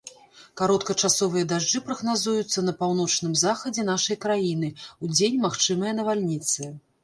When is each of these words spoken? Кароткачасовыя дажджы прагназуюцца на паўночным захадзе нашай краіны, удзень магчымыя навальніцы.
Кароткачасовыя 0.61 1.45
дажджы 1.51 1.81
прагназуюцца 1.89 2.65
на 2.69 2.73
паўночным 2.81 3.37
захадзе 3.43 3.87
нашай 3.93 4.21
краіны, 4.27 4.75
удзень 5.07 5.41
магчымыя 5.49 5.91
навальніцы. 6.03 6.77